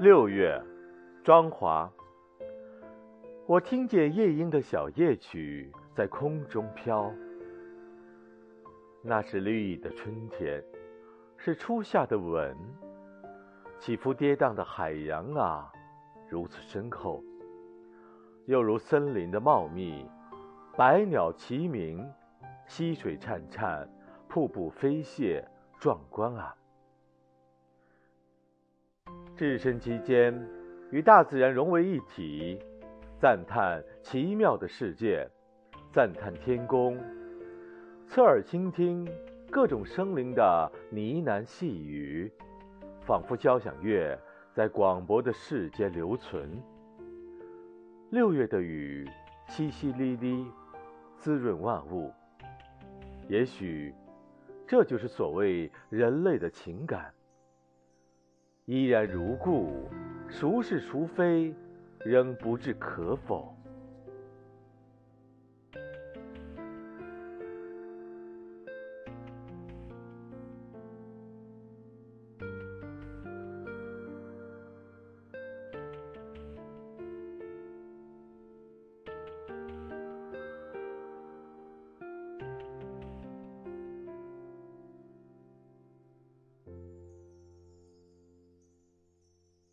[0.00, 0.60] 六月，
[1.22, 1.88] 庄华。
[3.46, 7.12] 我听见夜莺的小夜曲在空中飘。
[9.02, 10.60] 那是绿的春天，
[11.36, 12.56] 是初夏的吻。
[13.78, 15.70] 起伏跌宕的海洋啊，
[16.28, 17.22] 如此深厚，
[18.46, 20.04] 又如森林的茂密，
[20.76, 22.04] 百鸟齐鸣，
[22.66, 23.86] 溪水潺潺，
[24.26, 25.44] 瀑布飞泻，
[25.78, 26.52] 壮观啊！
[29.36, 30.32] 置身其间，
[30.90, 32.58] 与大自然融为一体，
[33.18, 35.28] 赞叹奇妙的世界，
[35.92, 36.96] 赞叹天宫，
[38.06, 39.08] 侧耳倾听
[39.50, 42.30] 各种生灵的呢喃细语，
[43.00, 44.16] 仿佛交响乐
[44.52, 46.48] 在广博的世间留存。
[48.10, 49.04] 六月的雨
[49.48, 50.46] 淅淅沥沥，
[51.16, 52.12] 滋润万物。
[53.28, 53.92] 也许，
[54.64, 57.12] 这就是所谓人类的情感。
[58.66, 59.90] 依然如故，
[60.30, 61.54] 孰是孰非，
[61.98, 63.53] 仍不置可否。